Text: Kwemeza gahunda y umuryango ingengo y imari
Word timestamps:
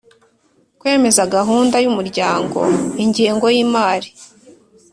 Kwemeza 0.79 1.29
gahunda 1.35 1.75
y 1.83 1.87
umuryango 1.91 2.59
ingengo 3.03 3.45
y 3.55 3.57
imari 3.65 4.09